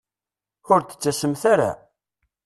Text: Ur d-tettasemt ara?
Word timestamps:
Ur 0.71 0.79
d-tettasemt 0.81 1.43
ara? 1.53 1.71